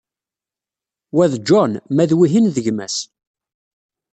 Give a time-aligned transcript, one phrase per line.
[1.15, 2.97] Wa d John, ma d wihin d gma-s.